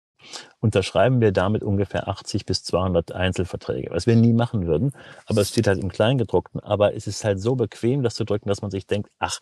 [0.60, 4.92] unterschreiben wir damit ungefähr 80 bis 200 Einzelverträge, was wir nie machen würden.
[5.26, 6.60] Aber es steht halt im Kleingedruckten.
[6.60, 9.40] Aber es ist halt so bequem, das zu drücken, dass man sich denkt, ach,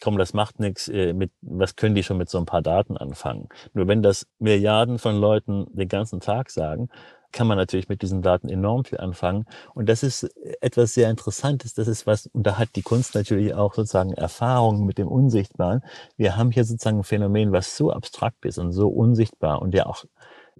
[0.00, 2.96] komm, das macht nichts, äh, mit, was können die schon mit so ein paar Daten
[2.96, 3.48] anfangen?
[3.72, 6.88] Nur wenn das Milliarden von Leuten den ganzen Tag sagen,
[7.32, 9.46] kann man natürlich mit diesen Daten enorm viel anfangen.
[9.74, 10.24] Und das ist
[10.60, 11.74] etwas sehr Interessantes.
[11.74, 15.82] Das ist was, und da hat die Kunst natürlich auch sozusagen Erfahrung mit dem Unsichtbaren.
[16.16, 19.86] Wir haben hier sozusagen ein Phänomen, was so abstrakt ist und so unsichtbar und ja
[19.86, 20.04] auch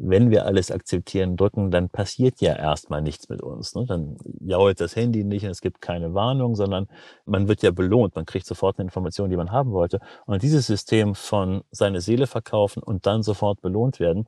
[0.02, 3.74] wenn wir alles akzeptieren drücken, dann passiert ja erstmal nichts mit uns.
[3.74, 3.84] Ne?
[3.86, 6.88] Dann jault das Handy nicht und es gibt keine Warnung, sondern
[7.26, 8.16] man wird ja belohnt.
[8.16, 10.00] Man kriegt sofort eine Information, die man haben wollte.
[10.26, 14.26] Und dieses System von seine Seele verkaufen und dann sofort belohnt werden,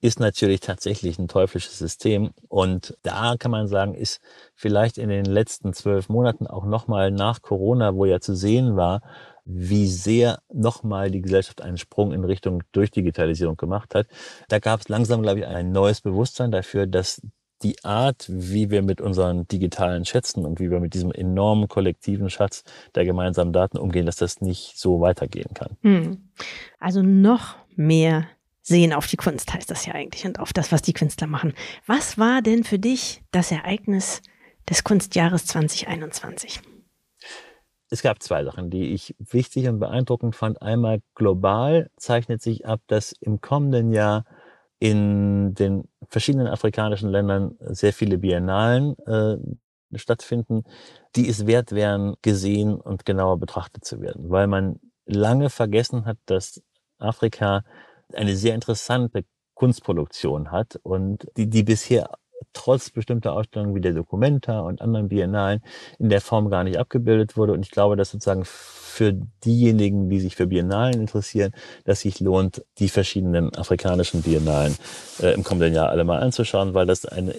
[0.00, 2.32] ist natürlich tatsächlich ein teuflisches System.
[2.48, 4.20] Und da kann man sagen, ist
[4.54, 9.00] vielleicht in den letzten zwölf Monaten auch nochmal nach Corona, wo ja zu sehen war,
[9.44, 14.06] wie sehr nochmal die Gesellschaft einen Sprung in Richtung Durchdigitalisierung gemacht hat.
[14.48, 17.20] Da gab es langsam, glaube ich, ein neues Bewusstsein dafür, dass
[17.62, 22.28] die Art, wie wir mit unseren digitalen Schätzen und wie wir mit diesem enormen kollektiven
[22.28, 25.76] Schatz der gemeinsamen Daten umgehen, dass das nicht so weitergehen kann.
[25.82, 26.28] Hm.
[26.78, 28.26] Also noch mehr
[28.62, 31.52] sehen auf die Kunst heißt das ja eigentlich und auf das, was die Künstler machen.
[31.86, 34.22] Was war denn für dich das Ereignis
[34.68, 36.60] des Kunstjahres 2021?
[37.90, 40.62] Es gab zwei Sachen, die ich wichtig und beeindruckend fand.
[40.62, 44.24] Einmal global zeichnet sich ab, dass im kommenden Jahr
[44.78, 49.36] in den verschiedenen afrikanischen Ländern sehr viele Biennalen äh,
[49.98, 50.64] stattfinden,
[51.16, 56.18] die es wert wären, gesehen und genauer betrachtet zu werden, weil man lange vergessen hat,
[56.26, 56.62] dass
[56.98, 57.64] Afrika
[58.12, 62.10] eine sehr interessante Kunstproduktion hat und die, die bisher
[62.52, 65.60] trotz bestimmter Ausstellungen wie der Documenta und anderen Biennalen
[65.98, 67.52] in der Form gar nicht abgebildet wurde.
[67.52, 69.12] Und ich glaube, dass sozusagen für
[69.44, 71.52] diejenigen, die sich für Biennalen interessieren,
[71.84, 74.76] dass sich lohnt, die verschiedenen afrikanischen Biennalen
[75.20, 77.34] äh, im kommenden Jahr alle mal anzuschauen, weil das eine,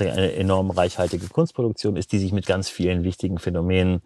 [0.00, 4.00] eine enorm reichhaltige Kunstproduktion ist, die sich mit ganz vielen wichtigen Phänomenen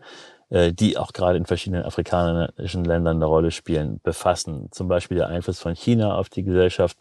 [0.51, 4.69] die auch gerade in verschiedenen afrikanischen Ländern eine Rolle spielen, befassen.
[4.71, 6.97] Zum Beispiel der Einfluss von China auf die Gesellschaft,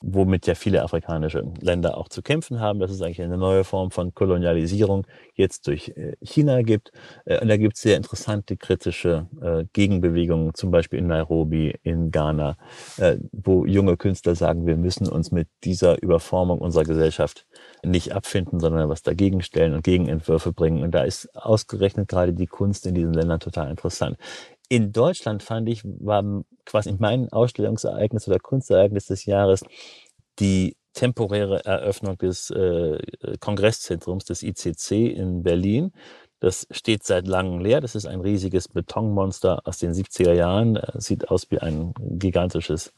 [0.00, 2.78] womit ja viele afrikanische Länder auch zu kämpfen haben.
[2.78, 6.92] Das ist eigentlich eine neue Form von Kolonialisierung jetzt durch äh, China gibt.
[7.24, 9.26] Äh, und da gibt es sehr interessante kritische
[9.72, 12.56] Gegenbewegungen, zum Beispiel in Nairobi, in Ghana,
[13.32, 17.46] wo junge Künstler sagen, wir müssen uns mit dieser Überformung unserer Gesellschaft
[17.84, 20.82] nicht abfinden, sondern was dagegen stellen und Gegenentwürfe bringen.
[20.82, 24.16] Und da ist ausgerechnet gerade die Kunst in diesen Ländern total interessant.
[24.68, 29.64] In Deutschland fand ich, war quasi mein Ausstellungsereignis oder Kunstereignis des Jahres
[30.38, 32.98] die temporäre Eröffnung des äh,
[33.40, 35.92] Kongresszentrums des ICC in Berlin.
[36.42, 37.80] Das steht seit langem leer.
[37.80, 40.76] Das ist ein riesiges Betonmonster aus den 70er Jahren.
[40.94, 42.92] Sieht aus wie ein gigantisches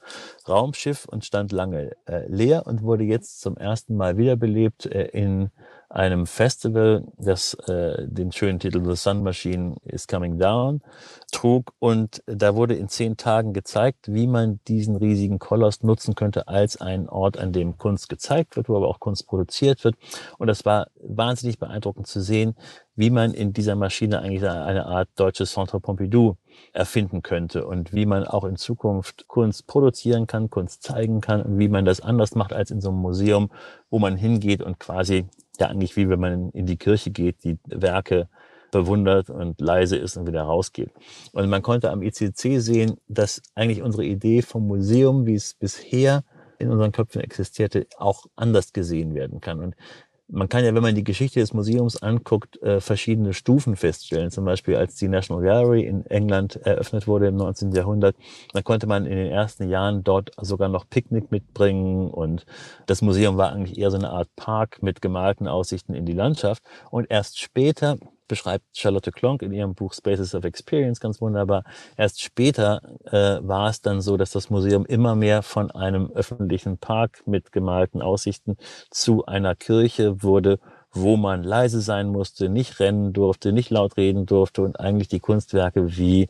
[0.48, 5.50] Raumschiff und stand lange äh, leer und wurde jetzt zum ersten Mal wiederbelebt äh, in
[5.94, 10.82] einem Festival, das äh, den schönen Titel The Sun Machine is Coming Down
[11.30, 11.72] trug.
[11.78, 16.80] Und da wurde in zehn Tagen gezeigt, wie man diesen riesigen Koloss nutzen könnte als
[16.80, 19.94] einen Ort, an dem Kunst gezeigt wird, wo aber auch Kunst produziert wird.
[20.38, 22.56] Und das war wahnsinnig beeindruckend zu sehen,
[22.96, 26.36] wie man in dieser Maschine eigentlich eine Art deutsches Centre Pompidou
[26.72, 31.58] erfinden könnte und wie man auch in Zukunft Kunst produzieren kann, Kunst zeigen kann und
[31.58, 33.50] wie man das anders macht als in so einem Museum,
[33.90, 35.26] wo man hingeht und quasi
[35.60, 38.28] ja eigentlich wie wenn man in die Kirche geht, die Werke
[38.70, 40.90] bewundert und leise ist und wieder rausgeht.
[41.32, 46.24] Und man konnte am ICC sehen, dass eigentlich unsere Idee vom Museum, wie es bisher
[46.58, 49.60] in unseren Köpfen existierte, auch anders gesehen werden kann.
[49.60, 49.76] Und
[50.28, 54.30] man kann ja, wenn man die Geschichte des Museums anguckt, äh, verschiedene Stufen feststellen.
[54.30, 57.72] Zum Beispiel, als die National Gallery in England eröffnet wurde im 19.
[57.72, 58.16] Jahrhundert,
[58.52, 62.46] dann konnte man in den ersten Jahren dort sogar noch Picknick mitbringen und
[62.86, 66.62] das Museum war eigentlich eher so eine Art Park mit gemalten Aussichten in die Landschaft.
[66.90, 71.64] Und erst später beschreibt Charlotte Klonk in ihrem Buch Spaces of Experience ganz wunderbar.
[71.96, 76.78] Erst später äh, war es dann so, dass das Museum immer mehr von einem öffentlichen
[76.78, 78.56] Park mit gemalten Aussichten
[78.90, 80.58] zu einer Kirche wurde,
[80.92, 85.20] wo man leise sein musste, nicht rennen durfte, nicht laut reden durfte und eigentlich die
[85.20, 86.28] Kunstwerke wie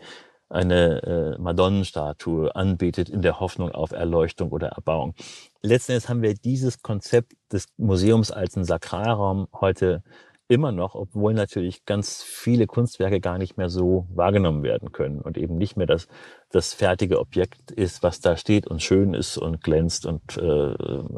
[0.48, 5.14] eine äh, Madonnenstatue anbetet in der Hoffnung auf Erleuchtung oder Erbauung.
[5.62, 10.02] Letzten Endes haben wir dieses Konzept des Museums als einen Sakralraum heute
[10.48, 15.38] immer noch, obwohl natürlich ganz viele Kunstwerke gar nicht mehr so wahrgenommen werden können und
[15.38, 16.06] eben nicht mehr das,
[16.50, 20.74] das fertige Objekt ist, was da steht und schön ist und glänzt und äh,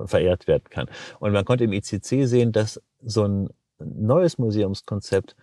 [0.07, 0.89] verehrt werden kann.
[1.19, 5.37] Und man konnte im ICC sehen, dass so ein neues Museumskonzept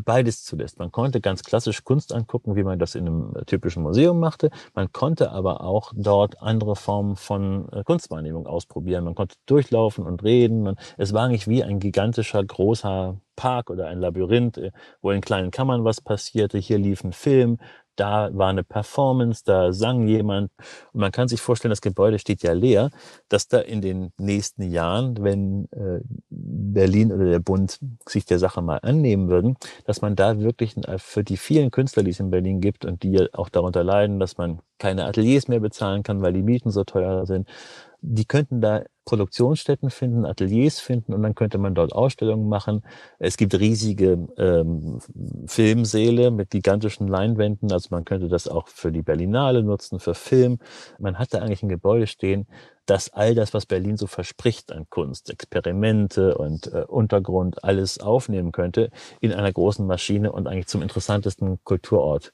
[0.00, 0.78] beides zulässt.
[0.78, 4.50] Man konnte ganz klassisch Kunst angucken, wie man das in einem typischen Museum machte.
[4.74, 9.04] Man konnte aber auch dort andere Formen von äh, Kunstwahrnehmung ausprobieren.
[9.04, 10.76] Man konnte durchlaufen und reden.
[10.96, 15.50] Es war eigentlich wie ein gigantischer, großer Park oder ein Labyrinth, äh, wo in kleinen
[15.50, 16.58] Kammern was passierte.
[16.58, 17.58] Hier lief ein Film,
[17.96, 20.50] da war eine Performance, da sang jemand.
[20.92, 22.90] Und man kann sich vorstellen, das Gebäude steht ja leer,
[23.28, 27.78] dass da in den nächsten Jahren, wenn äh, Berlin oder der Bund
[28.08, 32.02] sich der Sache mal annehmen würden, dass man da wirklich äh, für die vielen Künstler,
[32.02, 35.60] die es in Berlin gibt und die auch darunter leiden, dass man keine Ateliers mehr
[35.60, 37.48] bezahlen kann, weil die Mieten so teuer sind,
[38.06, 42.82] die könnten da Produktionsstätten finden, Ateliers finden und dann könnte man dort Ausstellungen machen.
[43.18, 44.98] Es gibt riesige ähm,
[45.46, 50.58] Filmsäle mit gigantischen Leinwänden, also man könnte das auch für die Berlinale nutzen, für Film.
[50.98, 52.46] Man hat da eigentlich ein Gebäude stehen,
[52.84, 58.52] das all das, was Berlin so verspricht an Kunst, Experimente und äh, Untergrund, alles aufnehmen
[58.52, 58.90] könnte
[59.20, 62.32] in einer großen Maschine und eigentlich zum interessantesten Kulturort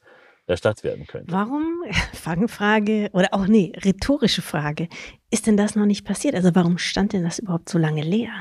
[0.49, 1.33] der Stadt werden könnte.
[1.33, 4.89] Warum, Fangfrage oder auch nee, rhetorische Frage,
[5.31, 6.35] ist denn das noch nicht passiert?
[6.35, 8.33] Also warum stand denn das überhaupt so lange leer?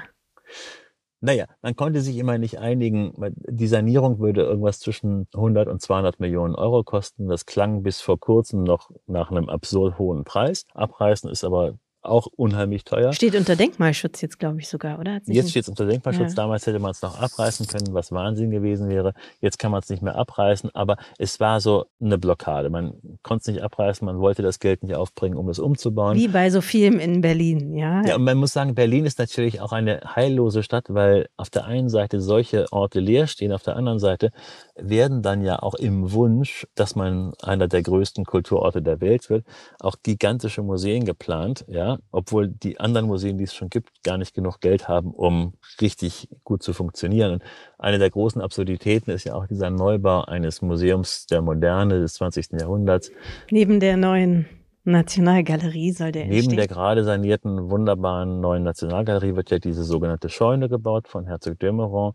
[1.24, 3.14] Naja, man konnte sich immer nicht einigen.
[3.48, 7.28] Die Sanierung würde irgendwas zwischen 100 und 200 Millionen Euro kosten.
[7.28, 10.66] Das klang bis vor kurzem noch nach einem absurd hohen Preis.
[10.74, 13.14] Abreißen ist aber auch unheimlich teuer.
[13.14, 15.20] Steht unter Denkmalschutz jetzt, glaube ich, sogar, oder?
[15.26, 16.32] Jetzt steht es unter Denkmalschutz.
[16.32, 16.36] Ja.
[16.36, 19.14] Damals hätte man es noch abreißen können, was Wahnsinn gewesen wäre.
[19.40, 22.70] Jetzt kann man es nicht mehr abreißen, aber es war so eine Blockade.
[22.70, 26.18] Man konnte es nicht abreißen, man wollte das Geld nicht aufbringen, um es umzubauen.
[26.18, 28.04] Wie bei so vielem in Berlin, ja.
[28.04, 31.66] Ja, und man muss sagen, Berlin ist natürlich auch eine heillose Stadt, weil auf der
[31.66, 34.32] einen Seite solche Orte leer stehen, auf der anderen Seite
[34.76, 39.46] werden dann ja auch im Wunsch, dass man einer der größten Kulturorte der Welt wird,
[39.80, 44.34] auch gigantische Museen geplant, ja obwohl die anderen Museen, die es schon gibt, gar nicht
[44.34, 47.34] genug Geld haben, um richtig gut zu funktionieren.
[47.34, 47.44] Und
[47.78, 52.60] eine der großen Absurditäten ist ja auch dieser Neubau eines Museums der Moderne des 20.
[52.60, 53.12] Jahrhunderts.
[53.50, 54.46] Neben der neuen
[54.84, 56.58] Nationalgalerie soll der Neben entstehen.
[56.58, 61.72] der gerade sanierten, wunderbaren neuen Nationalgalerie wird ja diese sogenannte Scheune gebaut von Herzog de
[61.72, 62.14] Meuron.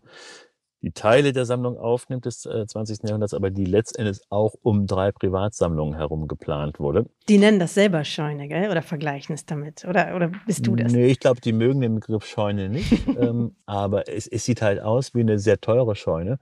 [0.81, 3.03] Die Teile der Sammlung aufnimmt des äh, 20.
[3.03, 7.05] Jahrhunderts, aber die letztendlich auch um drei Privatsammlungen herum geplant wurde.
[7.27, 8.69] Die nennen das selber Scheune, gell?
[8.69, 9.85] Oder vergleichen es damit?
[9.85, 10.91] Oder, oder bist du das?
[10.91, 12.91] Nee, ich glaube, die mögen den Begriff Scheune nicht.
[13.19, 16.39] ähm, aber es, es sieht halt aus wie eine sehr teure Scheune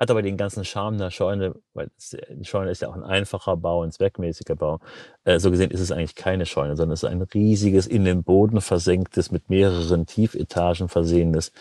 [0.00, 1.90] hat aber den ganzen Charme der Scheune, weil
[2.30, 4.80] die Scheune ist ja auch ein einfacher Bau, ein zweckmäßiger Bau.
[5.24, 8.24] Äh, so gesehen ist es eigentlich keine Scheune, sondern es ist ein riesiges, in den
[8.24, 11.52] Boden versenktes, mit mehreren Tiefetagen versehenes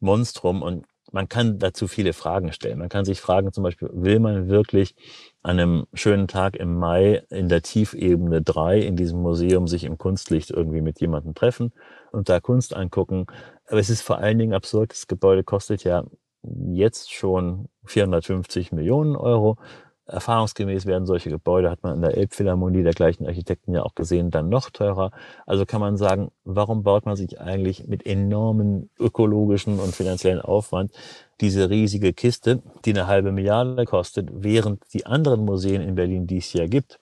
[0.00, 0.62] Monstrum.
[0.62, 2.80] Und man kann dazu viele Fragen stellen.
[2.80, 4.96] Man kann sich fragen, zum Beispiel, will man wirklich
[5.42, 9.96] an einem schönen Tag im Mai in der Tiefebene 3 in diesem Museum sich im
[9.96, 11.72] Kunstlicht irgendwie mit jemandem treffen
[12.10, 13.26] und da Kunst angucken?
[13.68, 14.90] Aber es ist vor allen Dingen absurd.
[14.90, 16.02] Das Gebäude kostet ja
[16.42, 19.56] jetzt schon 450 Millionen Euro.
[20.06, 24.30] Erfahrungsgemäß werden solche Gebäude, hat man in der Elbphilharmonie der gleichen Architekten ja auch gesehen,
[24.30, 25.12] dann noch teurer.
[25.46, 30.92] Also kann man sagen, warum baut man sich eigentlich mit enormen ökologischen und finanziellen Aufwand
[31.40, 36.38] diese riesige Kiste, die eine halbe Milliarde kostet, während die anderen Museen in Berlin, die
[36.38, 37.00] es ja gibt,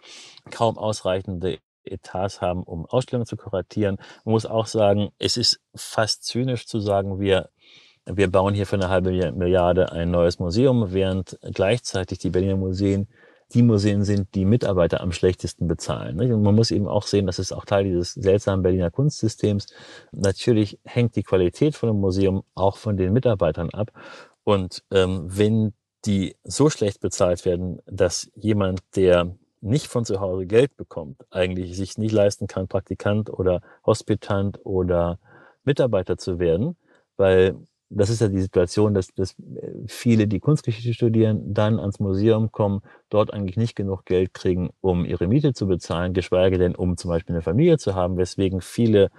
[0.51, 3.97] kaum ausreichende Etats haben, um Ausstellungen zu kuratieren.
[4.25, 7.51] Man muss auch sagen, es ist fast zynisch zu sagen, wir
[8.07, 13.09] wir bauen hier für eine halbe Milliarde ein neues Museum, während gleichzeitig die Berliner Museen
[13.55, 16.19] die Museen sind, die Mitarbeiter am schlechtesten bezahlen.
[16.21, 19.67] Und man muss eben auch sehen, das ist auch Teil dieses seltsamen Berliner Kunstsystems.
[20.11, 23.93] Natürlich hängt die Qualität von einem Museum auch von den Mitarbeitern ab.
[24.45, 30.47] Und ähm, wenn die so schlecht bezahlt werden, dass jemand, der nicht von zu Hause
[30.47, 35.21] Geld bekommt, eigentlich sich nicht leisten kann, Praktikant oder Hospitant oder
[35.63, 36.77] Mitarbeiter zu werden,
[37.17, 37.57] weil
[37.95, 39.37] das ist ja die Situation, dass, dass
[39.87, 45.05] viele, die Kunstgeschichte studieren, dann ans Museum kommen, dort eigentlich nicht genug Geld kriegen, um
[45.05, 49.11] ihre Miete zu bezahlen, geschweige denn, um zum Beispiel eine Familie zu haben, weswegen viele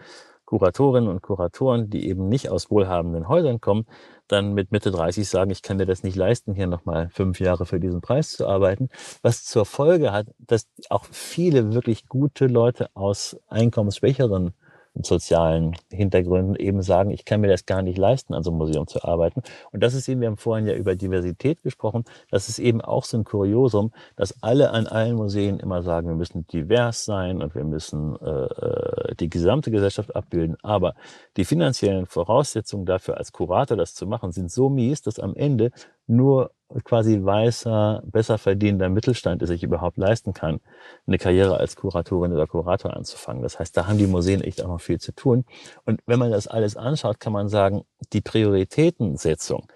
[0.45, 3.85] Kuratorinnen und Kuratoren, die eben nicht aus wohlhabenden Häusern kommen,
[4.27, 7.65] dann mit Mitte 30 sagen, ich kann mir das nicht leisten, hier nochmal fünf Jahre
[7.65, 8.89] für diesen Preis zu arbeiten,
[9.21, 14.53] was zur Folge hat, dass auch viele wirklich gute Leute aus einkommensschwächeren
[15.01, 18.87] sozialen Hintergründen eben sagen, ich kann mir das gar nicht leisten, an so einem Museum
[18.87, 19.41] zu arbeiten.
[19.71, 23.03] Und das ist eben, wir haben vorhin ja über Diversität gesprochen, das ist eben auch
[23.03, 27.55] so ein Kuriosum, dass alle an allen Museen immer sagen, wir müssen divers sein und
[27.55, 30.57] wir müssen äh, äh die gesamte Gesellschaft abbilden.
[30.61, 30.95] Aber
[31.37, 35.71] die finanziellen Voraussetzungen dafür, als Kurator das zu machen, sind so mies, dass am Ende
[36.07, 36.51] nur
[36.83, 40.59] quasi weißer, besser verdienender Mittelstand es sich überhaupt leisten kann,
[41.05, 43.43] eine Karriere als Kuratorin oder Kurator anzufangen.
[43.43, 45.45] Das heißt, da haben die Museen echt auch noch viel zu tun.
[45.85, 49.67] Und wenn man das alles anschaut, kann man sagen, die Prioritätensetzung,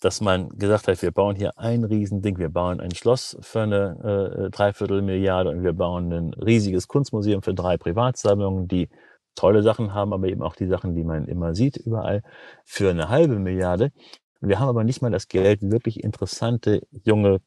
[0.00, 4.46] dass man gesagt hat, wir bauen hier ein Riesending, wir bauen ein Schloss für eine
[4.46, 8.88] äh, Dreiviertelmilliarde und wir bauen ein riesiges Kunstmuseum für drei Privatsammlungen, die
[9.34, 12.22] tolle Sachen haben, aber eben auch die Sachen, die man immer sieht überall,
[12.64, 13.92] für eine halbe Milliarde.
[14.48, 17.40] Wir haben aber nicht mal das Geld, wirklich interessante junge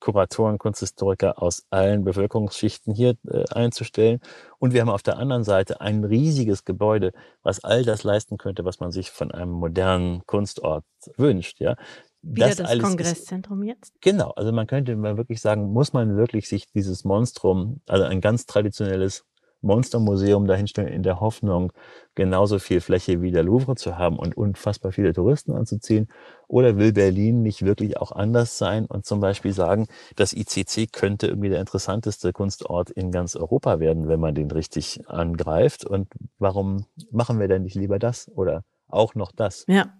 [0.00, 4.18] Kuratoren, Kunsthistoriker aus allen Bevölkerungsschichten hier äh, einzustellen.
[4.58, 7.12] Und wir haben auf der anderen Seite ein riesiges Gebäude,
[7.44, 10.84] was all das leisten könnte, was man sich von einem modernen Kunstort
[11.16, 11.60] wünscht.
[11.60, 11.76] Ja,
[12.22, 13.94] wieder das, das Kongresszentrum jetzt?
[14.00, 18.20] Genau, also man könnte mal wirklich sagen, muss man wirklich sich dieses Monstrum, also ein
[18.20, 19.24] ganz traditionelles
[19.62, 21.72] Monstermuseum dahinstellen in der Hoffnung,
[22.14, 26.08] genauso viel Fläche wie der Louvre zu haben und unfassbar viele Touristen anzuziehen?
[26.48, 31.28] Oder will Berlin nicht wirklich auch anders sein und zum Beispiel sagen, das ICC könnte
[31.28, 35.84] irgendwie der interessanteste Kunstort in ganz Europa werden, wenn man den richtig angreift?
[35.84, 39.64] Und warum machen wir denn nicht lieber das oder auch noch das?
[39.68, 39.94] Ja.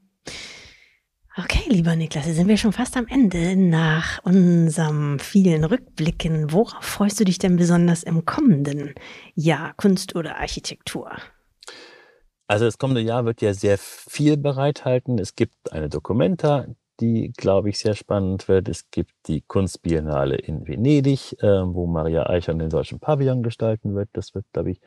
[1.39, 6.53] Okay, lieber Niklas, sind wir schon fast am Ende nach unserem vielen Rückblicken.
[6.53, 8.95] Worauf freust du dich denn besonders im kommenden
[9.35, 11.11] Jahr, Kunst oder Architektur?
[12.49, 15.19] Also das kommende Jahr wird ja sehr viel bereithalten.
[15.19, 16.67] Es gibt eine Dokumenta,
[17.01, 18.69] die, glaube ich, sehr spannend wird.
[18.69, 24.11] Es gibt die Kunstbiennale in Venedig, äh, wo Maria Eichhorn den deutschen Pavillon gestalten wird.
[24.13, 24.83] Das wird, glaube ich,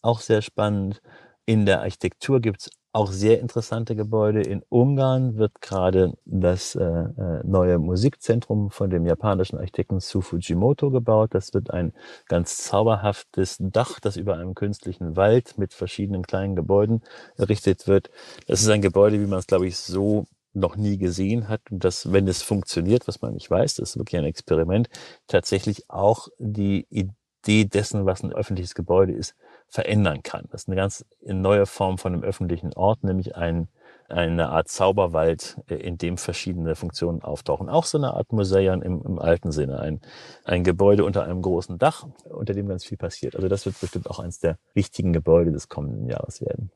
[0.00, 1.02] auch sehr spannend.
[1.44, 4.42] In der Architektur gibt es auch sehr interessante Gebäude.
[4.42, 10.90] In Ungarn wird gerade das äh, äh, neue Musikzentrum von dem japanischen Architekten Su Fujimoto
[10.90, 11.34] gebaut.
[11.34, 11.92] Das wird ein
[12.26, 17.02] ganz zauberhaftes Dach, das über einem künstlichen Wald mit verschiedenen kleinen Gebäuden
[17.36, 18.10] errichtet wird.
[18.46, 21.84] Das ist ein Gebäude, wie man es, glaube ich, so noch nie gesehen hat und
[21.84, 24.88] das, wenn es funktioniert, was man nicht weiß, das ist wirklich ein Experiment,
[25.28, 29.36] tatsächlich auch die Idee dessen, was ein öffentliches Gebäude ist,
[29.70, 30.46] verändern kann.
[30.50, 33.68] Das ist eine ganz neue Form von einem öffentlichen Ort, nämlich ein,
[34.08, 37.68] eine Art Zauberwald, äh, in dem verschiedene Funktionen auftauchen.
[37.68, 39.78] Auch so eine Art Museum im, im alten Sinne.
[39.78, 40.00] Ein,
[40.44, 43.36] ein Gebäude unter einem großen Dach, unter dem ganz viel passiert.
[43.36, 46.72] Also das wird bestimmt auch eines der wichtigen Gebäude des kommenden Jahres werden.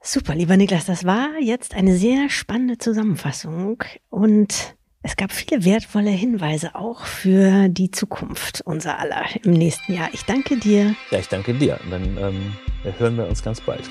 [0.00, 6.10] Super, lieber Niklas, das war jetzt eine sehr spannende Zusammenfassung und es gab viele wertvolle
[6.10, 10.08] Hinweise auch für die Zukunft unser aller im nächsten Jahr.
[10.14, 10.96] Ich danke dir.
[11.10, 11.78] Ja, ich danke dir.
[11.90, 12.54] dann ähm,
[12.98, 13.82] hören wir uns ganz bald.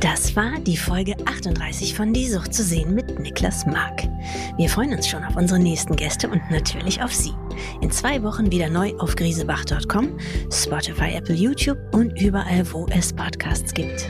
[0.00, 4.02] Das war die Folge 38 von Die Sucht zu sehen mit Niklas Mark.
[4.56, 7.32] Wir freuen uns schon auf unsere nächsten Gäste und natürlich auf Sie.
[7.82, 10.18] In zwei Wochen wieder neu auf griesebach.com,
[10.50, 14.08] Spotify, Apple, YouTube und überall, wo es Podcasts gibt.